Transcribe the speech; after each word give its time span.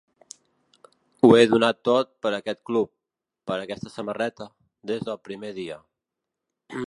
Ho 1.25 1.29
he 1.39 1.41
donat 1.51 1.81
tot 1.89 2.09
per 2.27 2.31
aquest 2.37 2.63
club, 2.69 2.89
per 3.51 3.57
aquesta 3.67 3.93
samarreta, 3.97 4.47
des 4.93 5.07
del 5.11 5.23
primer 5.29 5.55
dia. 5.63 5.81